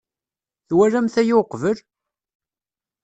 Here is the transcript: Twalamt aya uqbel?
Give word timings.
Twalamt 0.67 1.15
aya 1.21 1.33
uqbel? 1.41 1.77